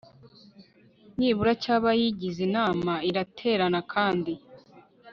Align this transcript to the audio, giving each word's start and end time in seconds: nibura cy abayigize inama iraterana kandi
nibura 1.17 1.51
cy 1.63 1.69
abayigize 1.75 2.39
inama 2.47 2.93
iraterana 3.09 3.79
kandi 3.93 4.31